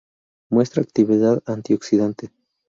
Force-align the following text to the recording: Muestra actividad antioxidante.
Muestra 0.49 0.81
actividad 0.81 1.43
antioxidante. 1.45 2.31